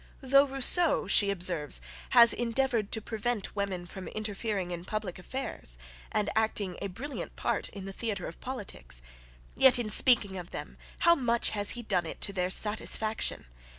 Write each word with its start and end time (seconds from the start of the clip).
"Though 0.21 0.47
Rousseau," 0.47 1.05
she 1.05 1.29
observes, 1.29 1.79
"has 2.09 2.33
endeavoured 2.33 2.91
to 2.91 3.03
prevent 3.03 3.55
women 3.55 3.85
from 3.85 4.07
interfering 4.07 4.71
in 4.71 4.83
public 4.83 5.19
affairs, 5.19 5.77
and 6.11 6.27
acting 6.35 6.75
a 6.81 6.87
brilliant 6.87 7.35
part 7.35 7.69
in 7.69 7.85
the 7.85 7.93
theatre 7.93 8.25
of 8.25 8.41
politics; 8.41 9.03
yet, 9.53 9.77
in 9.77 9.91
speaking 9.91 10.37
of 10.37 10.49
them, 10.49 10.79
how 11.01 11.13
much 11.13 11.51
has 11.51 11.71
he 11.77 11.83
done 11.83 12.07
it 12.07 12.19
to 12.21 12.33
their 12.33 12.49
satisfaction! 12.49 13.45